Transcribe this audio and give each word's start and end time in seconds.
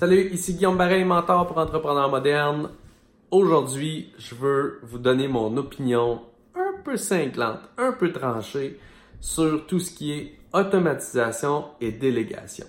Salut, 0.00 0.30
ici 0.32 0.54
Guillaume 0.54 0.78
Barret, 0.78 1.04
mentor 1.04 1.46
pour 1.46 1.58
entrepreneurs 1.58 2.08
modernes. 2.08 2.70
Aujourd'hui, 3.30 4.14
je 4.16 4.34
veux 4.34 4.78
vous 4.82 4.96
donner 4.96 5.28
mon 5.28 5.54
opinion 5.58 6.22
un 6.54 6.80
peu 6.82 6.96
cinglante, 6.96 7.60
un 7.76 7.92
peu 7.92 8.10
tranchée 8.10 8.80
sur 9.20 9.66
tout 9.66 9.78
ce 9.78 9.90
qui 9.90 10.12
est 10.12 10.38
automatisation 10.54 11.66
et 11.82 11.92
délégation. 11.92 12.64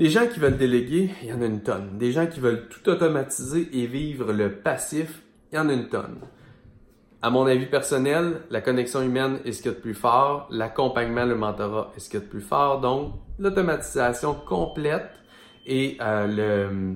Des 0.00 0.08
gens 0.08 0.26
qui 0.26 0.40
veulent 0.40 0.56
déléguer, 0.56 1.10
il 1.22 1.28
y 1.28 1.32
en 1.32 1.40
a 1.40 1.46
une 1.46 1.62
tonne. 1.62 1.96
Des 1.96 2.10
gens 2.10 2.26
qui 2.26 2.40
veulent 2.40 2.68
tout 2.68 2.88
automatiser 2.90 3.68
et 3.72 3.86
vivre 3.86 4.32
le 4.32 4.50
passif, 4.50 5.22
il 5.52 5.54
y 5.54 5.58
en 5.60 5.68
a 5.68 5.74
une 5.74 5.88
tonne. 5.88 6.18
À 7.22 7.30
mon 7.30 7.46
avis 7.46 7.66
personnel, 7.66 8.40
la 8.50 8.60
connexion 8.60 9.00
humaine 9.00 9.38
est 9.44 9.52
ce 9.52 9.62
qu'il 9.62 9.70
y 9.70 9.74
a 9.74 9.76
de 9.76 9.80
plus 9.80 9.94
fort, 9.94 10.48
l'accompagnement, 10.50 11.24
le 11.24 11.36
mentorat 11.36 11.92
est 11.96 12.00
ce 12.00 12.10
qu'il 12.10 12.18
y 12.18 12.22
a 12.22 12.26
de 12.26 12.30
plus 12.30 12.40
fort, 12.40 12.80
donc 12.80 13.12
l'automatisation 13.38 14.34
complète 14.34 15.23
et 15.66 15.96
euh, 16.00 16.26
le, 16.26 16.94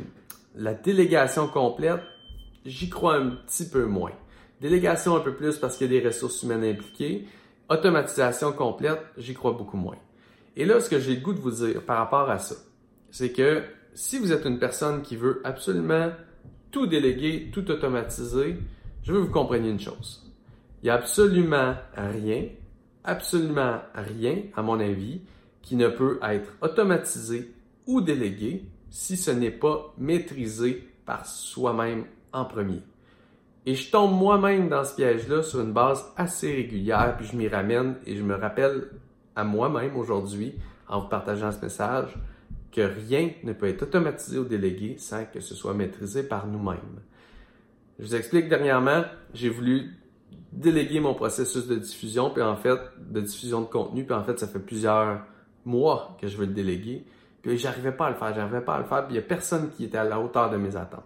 la 0.55 0.75
délégation 0.75 1.49
complète, 1.49 2.03
j'y 2.65 2.89
crois 2.89 3.17
un 3.17 3.31
petit 3.31 3.69
peu 3.69 3.85
moins. 3.85 4.13
Délégation 4.61 5.17
un 5.17 5.21
peu 5.21 5.35
plus 5.35 5.57
parce 5.59 5.77
qu'il 5.77 5.93
y 5.93 5.97
a 5.97 6.01
des 6.01 6.07
ressources 6.07 6.43
humaines 6.43 6.65
impliquées. 6.65 7.27
Automatisation 7.69 8.53
complète, 8.53 9.01
j'y 9.17 9.35
crois 9.35 9.53
beaucoup 9.53 9.77
moins. 9.77 9.97
Et 10.57 10.65
là, 10.65 10.81
ce 10.81 10.91
que 10.91 10.99
j'ai 10.99 11.15
le 11.15 11.21
goût 11.21 11.33
de 11.33 11.39
vous 11.39 11.51
dire 11.51 11.83
par 11.83 11.99
rapport 11.99 12.29
à 12.29 12.39
ça, 12.39 12.57
c'est 13.11 13.33
que 13.33 13.63
si 13.95 14.19
vous 14.19 14.33
êtes 14.33 14.45
une 14.45 14.59
personne 14.59 15.03
qui 15.03 15.17
veut 15.17 15.41
absolument 15.45 16.11
tout 16.71 16.87
déléguer, 16.87 17.51
tout 17.53 17.71
automatiser, 17.71 18.57
je 19.03 19.13
veux 19.13 19.21
que 19.21 19.27
vous 19.27 19.33
compreniez 19.33 19.71
une 19.71 19.81
chose. 19.81 20.25
Il 20.83 20.87
n'y 20.87 20.91
a 20.91 20.95
absolument 20.95 21.75
rien, 21.97 22.47
absolument 23.05 23.81
rien, 23.95 24.43
à 24.57 24.63
mon 24.63 24.81
avis, 24.81 25.21
qui 25.63 25.77
ne 25.77 25.89
peut 25.89 26.19
être 26.23 26.53
automatisé 26.61 27.53
ou 27.89 28.01
délégué 28.01 28.67
si 28.91 29.17
ce 29.17 29.33
n'est 29.33 29.51
pas 29.51 29.93
maîtrisé 29.99 30.89
par 31.05 31.27
soi-même 31.27 32.05
en 32.33 32.45
premier. 32.45 32.83
Et 33.67 33.75
je 33.75 33.91
tombe 33.91 34.13
moi-même 34.13 34.69
dans 34.69 34.85
ce 34.85 34.95
piège-là 34.95 35.43
sur 35.43 35.61
une 35.61 35.73
base 35.73 36.05
assez 36.17 36.55
régulière, 36.55 37.17
puis 37.19 37.27
je 37.27 37.37
m'y 37.37 37.49
ramène 37.49 37.97
et 38.07 38.15
je 38.15 38.23
me 38.23 38.35
rappelle 38.35 38.91
à 39.35 39.43
moi-même 39.45 39.97
aujourd'hui, 39.97 40.55
en 40.89 41.01
vous 41.01 41.09
partageant 41.09 41.51
ce 41.51 41.61
message, 41.61 42.15
que 42.73 42.83
rien 42.83 43.31
ne 43.45 43.53
peut 43.53 43.67
être 43.67 43.83
automatisé 43.83 44.39
ou 44.39 44.45
délégué 44.45 44.97
sans 44.99 45.25
que 45.25 45.41
ce 45.41 45.55
soit 45.55 45.75
maîtrisé 45.75 46.23
par 46.23 46.47
nous-mêmes. 46.47 47.01
Je 47.99 48.05
vous 48.05 48.15
explique 48.15 48.49
dernièrement, 48.49 49.05
j'ai 49.35 49.49
voulu 49.49 49.97
déléguer 50.53 51.01
mon 51.01 51.15
processus 51.15 51.67
de 51.67 51.77
diffusion, 51.77 52.31
puis 52.31 52.43
en 52.43 52.57
fait, 52.57 52.79
de 52.99 53.21
diffusion 53.21 53.63
de 53.63 53.67
contenu, 53.67 54.05
puis 54.05 54.15
en 54.15 54.25
fait, 54.25 54.39
ça 54.39 54.47
fait 54.47 54.61
plusieurs 54.61 55.23
mois 55.65 56.17
que 56.21 56.29
je 56.29 56.37
veux 56.37 56.47
le 56.47 56.53
déléguer, 56.53 57.05
puis 57.43 57.59
j'arrivais 57.59 57.93
pas 57.93 58.07
à 58.07 58.11
le 58.11 58.17
faire, 58.17 58.35
j'arrivais 58.35 58.61
pas 58.61 58.75
à 58.75 58.79
le 58.79 58.85
faire, 58.85 59.07
puis 59.07 59.15
il 59.15 59.17
y 59.17 59.21
a 59.21 59.27
personne 59.27 59.71
qui 59.71 59.85
était 59.85 59.99
à 59.99 60.05
la 60.05 60.21
hauteur 60.21 60.51
de 60.51 60.57
mes 60.57 60.77
attentes. 60.77 61.05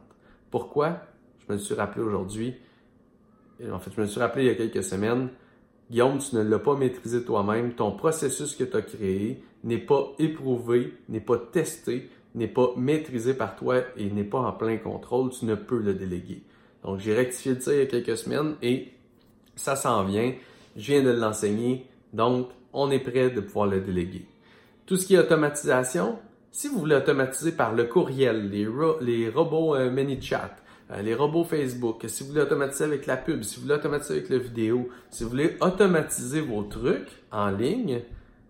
Pourquoi? 0.50 0.98
Je 1.46 1.52
me 1.52 1.58
suis 1.58 1.74
rappelé 1.74 2.02
aujourd'hui, 2.02 2.54
en 3.70 3.78
fait, 3.78 3.90
je 3.94 4.00
me 4.00 4.06
suis 4.06 4.20
rappelé 4.20 4.44
il 4.44 4.48
y 4.48 4.50
a 4.50 4.54
quelques 4.54 4.82
semaines, 4.82 5.28
Guillaume, 5.90 6.18
tu 6.18 6.36
ne 6.36 6.42
l'as 6.42 6.58
pas 6.58 6.74
maîtrisé 6.74 7.22
toi-même, 7.22 7.74
ton 7.74 7.92
processus 7.92 8.54
que 8.54 8.64
tu 8.64 8.76
as 8.76 8.82
créé 8.82 9.42
n'est 9.62 9.78
pas 9.78 10.12
éprouvé, 10.18 10.94
n'est 11.08 11.20
pas 11.20 11.36
testé, 11.36 12.08
n'est 12.34 12.48
pas 12.48 12.72
maîtrisé 12.76 13.34
par 13.34 13.56
toi 13.56 13.80
et 13.96 14.10
n'est 14.10 14.24
pas 14.24 14.38
en 14.38 14.52
plein 14.52 14.78
contrôle, 14.78 15.30
tu 15.30 15.44
ne 15.44 15.54
peux 15.54 15.78
le 15.78 15.94
déléguer. 15.94 16.42
Donc, 16.82 16.98
j'ai 16.98 17.14
rectifié 17.14 17.60
ça 17.60 17.74
il 17.74 17.78
y 17.80 17.82
a 17.82 17.86
quelques 17.86 18.16
semaines 18.16 18.56
et 18.62 18.88
ça 19.54 19.76
s'en 19.76 20.04
vient. 20.04 20.32
Je 20.76 20.92
viens 20.92 21.02
de 21.02 21.10
l'enseigner. 21.10 21.86
Donc, 22.12 22.48
on 22.72 22.90
est 22.90 22.98
prêt 22.98 23.30
de 23.30 23.40
pouvoir 23.40 23.66
le 23.66 23.80
déléguer. 23.80 24.24
Tout 24.92 24.98
ce 24.98 25.06
qui 25.06 25.14
est 25.14 25.18
automatisation, 25.18 26.18
si 26.50 26.68
vous 26.68 26.78
voulez 26.78 26.96
automatiser 26.96 27.52
par 27.52 27.74
le 27.74 27.84
courriel, 27.84 28.50
les, 28.50 29.28
robots 29.30 29.74
euh, 29.74 29.90
ManyChat, 29.90 30.54
euh, 30.90 31.00
les 31.00 31.14
robots 31.14 31.44
Facebook, 31.44 32.04
si 32.08 32.22
vous 32.22 32.28
voulez 32.28 32.42
automatiser 32.42 32.84
avec 32.84 33.06
la 33.06 33.16
pub, 33.16 33.42
si 33.42 33.56
vous 33.56 33.62
voulez 33.62 33.76
automatiser 33.76 34.18
avec 34.18 34.28
la 34.28 34.36
vidéo, 34.36 34.90
si 35.08 35.24
vous 35.24 35.30
voulez 35.30 35.56
automatiser 35.62 36.42
vos 36.42 36.62
trucs 36.64 37.08
en 37.30 37.48
ligne, 37.48 38.02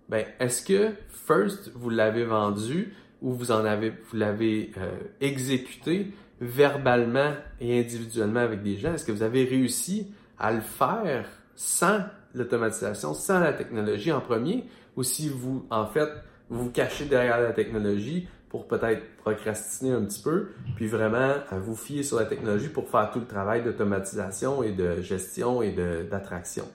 ben, 0.08 0.24
est-ce 0.40 0.64
que 0.64 0.90
first 1.12 1.70
vous 1.76 1.90
l'avez 1.90 2.24
vendu 2.24 2.92
ou 3.20 3.34
vous 3.34 3.52
en 3.52 3.64
avez, 3.64 3.90
vous 3.90 4.16
l'avez 4.16 4.72
euh, 4.78 4.90
exécuté 5.20 6.08
verbalement 6.40 7.34
et 7.60 7.78
individuellement 7.78 8.40
avec 8.40 8.64
des 8.64 8.78
gens? 8.78 8.94
Est-ce 8.94 9.04
que 9.04 9.12
vous 9.12 9.22
avez 9.22 9.44
réussi 9.44 10.08
à 10.40 10.52
le 10.52 10.60
faire 10.60 11.28
sans 11.54 12.00
l'automatisation, 12.34 13.14
sans 13.14 13.38
la 13.38 13.52
technologie 13.52 14.10
en 14.10 14.20
premier? 14.20 14.64
Ou 14.96 15.04
si 15.04 15.28
vous, 15.28 15.64
en 15.70 15.86
fait, 15.86 16.10
vous 16.52 16.64
vous 16.64 16.70
cachez 16.70 17.06
derrière 17.06 17.40
la 17.40 17.52
technologie 17.52 18.28
pour 18.50 18.68
peut-être 18.68 19.02
procrastiner 19.16 19.92
un 19.92 20.04
petit 20.04 20.22
peu, 20.22 20.48
puis 20.76 20.86
vraiment 20.86 21.32
vous 21.52 21.74
fier 21.74 22.02
sur 22.02 22.18
la 22.18 22.26
technologie 22.26 22.68
pour 22.68 22.90
faire 22.90 23.10
tout 23.10 23.20
le 23.20 23.26
travail 23.26 23.62
d'automatisation 23.62 24.62
et 24.62 24.72
de 24.72 25.00
gestion 25.00 25.62
et 25.62 25.72
d'attraction. 26.10 26.66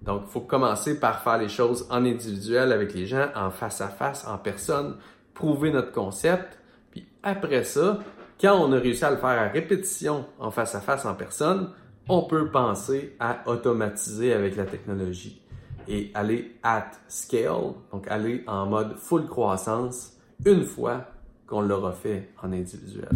Donc, 0.00 0.22
il 0.26 0.30
faut 0.30 0.40
commencer 0.40 0.98
par 0.98 1.22
faire 1.22 1.36
les 1.36 1.50
choses 1.50 1.86
en 1.90 2.06
individuel 2.06 2.72
avec 2.72 2.94
les 2.94 3.04
gens, 3.04 3.28
en 3.36 3.50
face 3.50 3.82
à 3.82 3.88
face, 3.88 4.26
en 4.26 4.38
personne, 4.38 4.96
prouver 5.34 5.70
notre 5.70 5.92
concept, 5.92 6.58
puis 6.90 7.06
après 7.22 7.64
ça, 7.64 7.98
quand 8.40 8.58
on 8.58 8.72
a 8.72 8.78
réussi 8.78 9.04
à 9.04 9.10
le 9.10 9.18
faire 9.18 9.28
à 9.28 9.48
répétition 9.48 10.24
en 10.38 10.50
face 10.50 10.74
à 10.74 10.80
face 10.80 11.04
en 11.04 11.14
personne, 11.14 11.68
on 12.08 12.22
peut 12.22 12.48
penser 12.48 13.14
à 13.20 13.42
automatiser 13.44 14.32
avec 14.32 14.56
la 14.56 14.64
technologie 14.64 15.42
et 15.90 16.10
aller 16.14 16.56
at 16.62 16.92
scale, 17.08 17.74
donc 17.92 18.06
aller 18.08 18.44
en 18.46 18.66
mode 18.66 18.96
full 18.96 19.26
croissance 19.26 20.16
une 20.46 20.64
fois 20.64 21.04
qu'on 21.46 21.60
l'aura 21.60 21.92
fait 21.92 22.30
en 22.42 22.52
individuel. 22.52 23.10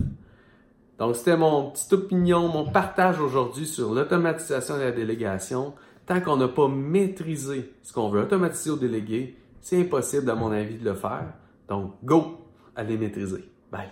Donc 0.99 1.15
c'était 1.15 1.37
mon 1.37 1.71
petite 1.71 1.93
opinion, 1.93 2.49
mon 2.49 2.67
partage 2.71 3.21
aujourd'hui 3.21 3.67
sur 3.67 3.95
l'automatisation 3.95 4.77
et 4.77 4.85
la 4.85 4.93
délégation. 4.93 5.73
Tant 6.05 6.21
qu'on 6.21 6.37
n'a 6.37 6.49
pas 6.49 6.69
maîtrisé 6.69 7.73
ce 7.83 7.93
qu'on 7.93 8.11
veut 8.11 8.23
automatiser 8.23 8.71
ou 8.71 8.77
déléguer, 8.77 9.39
c'est 9.61 9.81
impossible 9.81 10.29
à 10.31 10.35
mon 10.35 10.51
avis 10.51 10.77
de 10.77 10.85
le 10.85 10.95
faire. 10.95 11.33
Donc 11.69 11.95
go, 12.03 12.39
allez 12.75 12.99
maîtriser. 12.99 13.49
Bye. 13.71 13.89